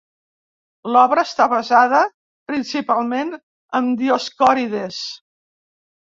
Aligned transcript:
L’obra 0.95 1.23
està 1.29 1.45
basada 1.51 1.99
principalment 2.53 3.31
en 3.83 3.93
Dioscòrides. 4.01 5.05